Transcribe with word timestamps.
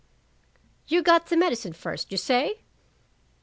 "You 0.87 1.03
got 1.03 1.27
the 1.27 1.37
medicine 1.37 1.73
first, 1.73 2.11
you 2.11 2.17
say?" 2.17 2.61